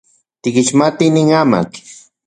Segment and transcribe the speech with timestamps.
[0.41, 1.79] ¿Tikixmati nin amatl?